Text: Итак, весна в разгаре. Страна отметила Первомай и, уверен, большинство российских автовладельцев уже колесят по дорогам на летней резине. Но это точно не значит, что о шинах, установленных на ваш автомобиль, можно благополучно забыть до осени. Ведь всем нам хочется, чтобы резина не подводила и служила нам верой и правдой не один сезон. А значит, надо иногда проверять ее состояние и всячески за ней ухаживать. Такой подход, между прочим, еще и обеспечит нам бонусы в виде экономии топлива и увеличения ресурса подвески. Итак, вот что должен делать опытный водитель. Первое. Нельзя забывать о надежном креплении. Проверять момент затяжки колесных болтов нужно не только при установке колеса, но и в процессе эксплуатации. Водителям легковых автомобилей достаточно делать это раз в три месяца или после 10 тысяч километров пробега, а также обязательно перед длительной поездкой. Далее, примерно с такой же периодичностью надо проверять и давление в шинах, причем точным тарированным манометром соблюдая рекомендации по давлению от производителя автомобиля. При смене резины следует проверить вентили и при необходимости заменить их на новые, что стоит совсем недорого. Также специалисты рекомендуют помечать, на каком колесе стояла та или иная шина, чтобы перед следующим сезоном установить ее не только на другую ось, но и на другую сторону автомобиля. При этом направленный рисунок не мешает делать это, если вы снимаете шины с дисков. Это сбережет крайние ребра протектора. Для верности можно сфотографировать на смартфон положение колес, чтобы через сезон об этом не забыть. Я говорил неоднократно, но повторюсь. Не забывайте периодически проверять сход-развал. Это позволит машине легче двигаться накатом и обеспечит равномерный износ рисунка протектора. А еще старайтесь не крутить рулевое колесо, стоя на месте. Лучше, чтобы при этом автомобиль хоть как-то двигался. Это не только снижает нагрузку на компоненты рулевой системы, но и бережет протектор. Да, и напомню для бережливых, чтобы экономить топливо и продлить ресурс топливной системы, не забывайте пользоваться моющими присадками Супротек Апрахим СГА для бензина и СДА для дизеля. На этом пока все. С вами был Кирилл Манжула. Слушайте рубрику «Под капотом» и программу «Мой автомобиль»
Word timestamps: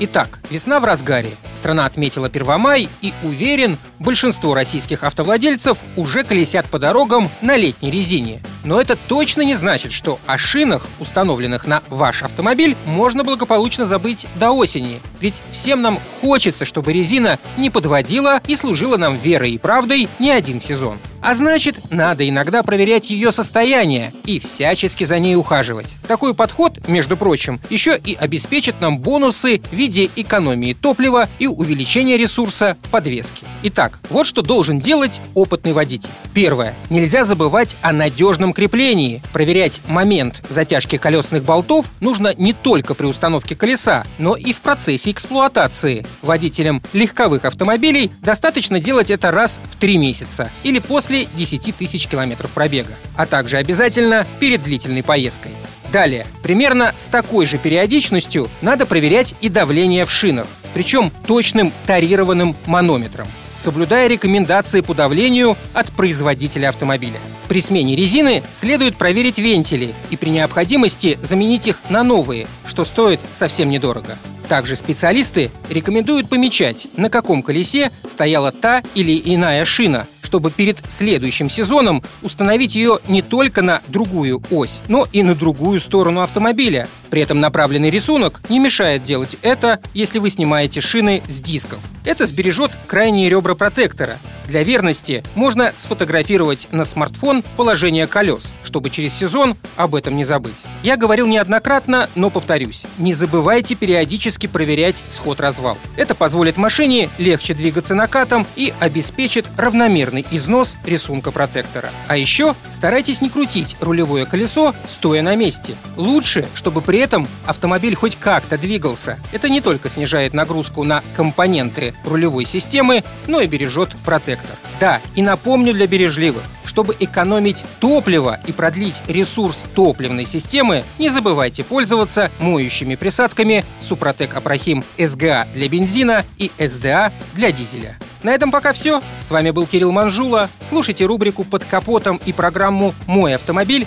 Итак, 0.00 0.40
весна 0.50 0.80
в 0.80 0.84
разгаре. 0.84 1.30
Страна 1.52 1.86
отметила 1.86 2.28
Первомай 2.28 2.88
и, 3.00 3.12
уверен, 3.22 3.78
большинство 4.00 4.52
российских 4.52 5.04
автовладельцев 5.04 5.78
уже 5.96 6.24
колесят 6.24 6.66
по 6.66 6.80
дорогам 6.80 7.30
на 7.40 7.56
летней 7.56 7.92
резине. 7.92 8.42
Но 8.64 8.80
это 8.80 8.96
точно 8.96 9.42
не 9.42 9.54
значит, 9.54 9.92
что 9.92 10.18
о 10.26 10.38
шинах, 10.38 10.86
установленных 10.98 11.66
на 11.66 11.82
ваш 11.88 12.22
автомобиль, 12.22 12.76
можно 12.86 13.22
благополучно 13.22 13.86
забыть 13.86 14.26
до 14.36 14.52
осени. 14.52 15.00
Ведь 15.20 15.42
всем 15.50 15.82
нам 15.82 16.00
хочется, 16.20 16.64
чтобы 16.64 16.92
резина 16.92 17.38
не 17.56 17.70
подводила 17.70 18.40
и 18.46 18.56
служила 18.56 18.96
нам 18.96 19.16
верой 19.16 19.52
и 19.52 19.58
правдой 19.58 20.08
не 20.18 20.30
один 20.30 20.60
сезон. 20.60 20.98
А 21.24 21.32
значит, 21.32 21.90
надо 21.90 22.28
иногда 22.28 22.62
проверять 22.62 23.08
ее 23.08 23.32
состояние 23.32 24.12
и 24.26 24.38
всячески 24.38 25.04
за 25.04 25.18
ней 25.18 25.36
ухаживать. 25.36 25.96
Такой 26.06 26.34
подход, 26.34 26.86
между 26.86 27.16
прочим, 27.16 27.62
еще 27.70 27.98
и 28.04 28.14
обеспечит 28.14 28.82
нам 28.82 28.98
бонусы 28.98 29.62
в 29.70 29.74
виде 29.74 30.10
экономии 30.16 30.74
топлива 30.74 31.30
и 31.38 31.46
увеличения 31.46 32.18
ресурса 32.18 32.76
подвески. 32.90 33.46
Итак, 33.62 34.00
вот 34.10 34.26
что 34.26 34.42
должен 34.42 34.80
делать 34.80 35.22
опытный 35.32 35.72
водитель. 35.72 36.10
Первое. 36.34 36.74
Нельзя 36.90 37.24
забывать 37.24 37.74
о 37.80 37.94
надежном 37.94 38.52
креплении. 38.54 39.22
Проверять 39.32 39.82
момент 39.86 40.42
затяжки 40.48 40.96
колесных 40.96 41.44
болтов 41.44 41.86
нужно 42.00 42.34
не 42.34 42.52
только 42.52 42.94
при 42.94 43.06
установке 43.06 43.54
колеса, 43.54 44.04
но 44.18 44.36
и 44.36 44.52
в 44.52 44.60
процессе 44.60 45.10
эксплуатации. 45.10 46.06
Водителям 46.22 46.82
легковых 46.92 47.44
автомобилей 47.44 48.10
достаточно 48.22 48.80
делать 48.80 49.10
это 49.10 49.30
раз 49.30 49.60
в 49.70 49.76
три 49.76 49.98
месяца 49.98 50.50
или 50.62 50.78
после 50.78 51.26
10 51.34 51.76
тысяч 51.76 52.06
километров 52.06 52.50
пробега, 52.52 52.94
а 53.16 53.26
также 53.26 53.58
обязательно 53.58 54.26
перед 54.40 54.62
длительной 54.62 55.02
поездкой. 55.02 55.52
Далее, 55.92 56.26
примерно 56.42 56.94
с 56.96 57.06
такой 57.06 57.46
же 57.46 57.58
периодичностью 57.58 58.48
надо 58.62 58.86
проверять 58.86 59.34
и 59.40 59.48
давление 59.48 60.04
в 60.04 60.10
шинах, 60.10 60.46
причем 60.72 61.12
точным 61.26 61.72
тарированным 61.86 62.56
манометром 62.66 63.28
соблюдая 63.56 64.08
рекомендации 64.08 64.80
по 64.80 64.94
давлению 64.94 65.56
от 65.72 65.90
производителя 65.92 66.68
автомобиля. 66.68 67.20
При 67.48 67.60
смене 67.60 67.94
резины 67.94 68.42
следует 68.52 68.96
проверить 68.96 69.38
вентили 69.38 69.94
и 70.10 70.16
при 70.16 70.30
необходимости 70.30 71.18
заменить 71.22 71.68
их 71.68 71.78
на 71.88 72.02
новые, 72.02 72.46
что 72.66 72.84
стоит 72.84 73.20
совсем 73.32 73.68
недорого. 73.68 74.16
Также 74.48 74.76
специалисты 74.76 75.50
рекомендуют 75.70 76.28
помечать, 76.28 76.86
на 76.96 77.08
каком 77.08 77.42
колесе 77.42 77.90
стояла 78.08 78.52
та 78.52 78.82
или 78.94 79.20
иная 79.24 79.64
шина, 79.64 80.06
чтобы 80.22 80.50
перед 80.50 80.78
следующим 80.90 81.48
сезоном 81.48 82.02
установить 82.22 82.74
ее 82.74 82.98
не 83.08 83.22
только 83.22 83.62
на 83.62 83.80
другую 83.88 84.42
ось, 84.50 84.80
но 84.88 85.06
и 85.12 85.22
на 85.22 85.34
другую 85.34 85.80
сторону 85.80 86.20
автомобиля. 86.20 86.88
При 87.10 87.22
этом 87.22 87.40
направленный 87.40 87.90
рисунок 87.90 88.42
не 88.48 88.58
мешает 88.58 89.02
делать 89.02 89.36
это, 89.42 89.80
если 89.94 90.18
вы 90.18 90.28
снимаете 90.30 90.80
шины 90.80 91.22
с 91.28 91.40
дисков. 91.40 91.78
Это 92.04 92.26
сбережет 92.26 92.72
крайние 92.86 93.30
ребра 93.30 93.54
протектора. 93.54 94.18
Для 94.46 94.62
верности 94.62 95.22
можно 95.34 95.72
сфотографировать 95.74 96.68
на 96.70 96.84
смартфон 96.84 97.42
положение 97.56 98.06
колес, 98.06 98.52
чтобы 98.62 98.90
через 98.90 99.14
сезон 99.14 99.56
об 99.76 99.94
этом 99.94 100.16
не 100.16 100.24
забыть. 100.24 100.54
Я 100.82 100.96
говорил 100.96 101.26
неоднократно, 101.26 102.08
но 102.14 102.30
повторюсь. 102.30 102.84
Не 102.98 103.14
забывайте 103.14 103.74
периодически 103.74 104.46
проверять 104.46 105.02
сход-развал. 105.10 105.78
Это 105.96 106.14
позволит 106.14 106.56
машине 106.56 107.08
легче 107.18 107.54
двигаться 107.54 107.94
накатом 107.94 108.46
и 108.56 108.74
обеспечит 108.80 109.46
равномерный 109.56 110.26
износ 110.30 110.76
рисунка 110.84 111.30
протектора. 111.30 111.90
А 112.08 112.16
еще 112.16 112.54
старайтесь 112.70 113.22
не 113.22 113.30
крутить 113.30 113.76
рулевое 113.80 114.26
колесо, 114.26 114.74
стоя 114.86 115.22
на 115.22 115.34
месте. 115.36 115.74
Лучше, 115.96 116.46
чтобы 116.54 116.82
при 116.82 116.98
этом 116.98 117.26
автомобиль 117.46 117.94
хоть 117.94 118.16
как-то 118.16 118.58
двигался. 118.58 119.18
Это 119.32 119.48
не 119.48 119.60
только 119.60 119.88
снижает 119.88 120.34
нагрузку 120.34 120.84
на 120.84 121.02
компоненты 121.16 121.94
рулевой 122.04 122.44
системы, 122.44 123.04
но 123.26 123.40
и 123.40 123.46
бережет 123.46 123.96
протектор. 124.04 124.33
Да, 124.80 125.00
и 125.14 125.22
напомню 125.22 125.72
для 125.72 125.86
бережливых, 125.86 126.42
чтобы 126.64 126.96
экономить 126.98 127.64
топливо 127.80 128.40
и 128.46 128.52
продлить 128.52 129.02
ресурс 129.06 129.64
топливной 129.74 130.26
системы, 130.26 130.84
не 130.98 131.10
забывайте 131.10 131.64
пользоваться 131.64 132.30
моющими 132.38 132.96
присадками 132.96 133.64
Супротек 133.80 134.34
Апрахим 134.34 134.84
СГА 134.98 135.46
для 135.54 135.68
бензина 135.68 136.24
и 136.38 136.50
СДА 136.58 137.12
для 137.34 137.52
дизеля. 137.52 137.98
На 138.22 138.30
этом 138.30 138.50
пока 138.50 138.72
все. 138.72 139.02
С 139.20 139.30
вами 139.30 139.50
был 139.50 139.66
Кирилл 139.66 139.92
Манжула. 139.92 140.48
Слушайте 140.68 141.04
рубрику 141.04 141.44
«Под 141.44 141.64
капотом» 141.64 142.18
и 142.24 142.32
программу 142.32 142.94
«Мой 143.06 143.34
автомобиль» 143.34 143.86